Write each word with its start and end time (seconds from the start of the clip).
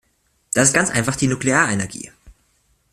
Das 0.55 0.69
ist 0.69 0.73
ganz 0.73 0.89
einfach 0.89 1.15
die 1.15 1.27
Nuklearenergie. 1.27 2.09